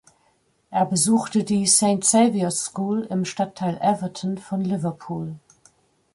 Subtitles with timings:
[0.71, 5.35] Er besuchte die "St Saviour’s School" im Stadtteil Everton von Liverpool.